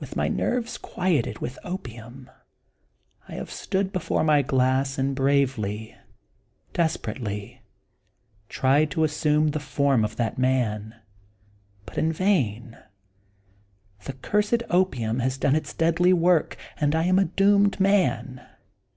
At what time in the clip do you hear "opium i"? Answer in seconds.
1.62-3.34